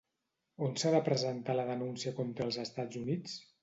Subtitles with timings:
[0.67, 3.43] On s'ha de presentar la denúncia contra els Estats Units?